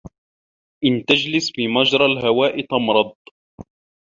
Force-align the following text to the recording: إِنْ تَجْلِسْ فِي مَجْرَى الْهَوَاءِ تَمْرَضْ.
إِنْ 0.83 1.05
تَجْلِسْ 1.05 1.51
فِي 1.51 1.67
مَجْرَى 1.67 2.05
الْهَوَاءِ 2.05 2.61
تَمْرَضْ. 2.65 3.13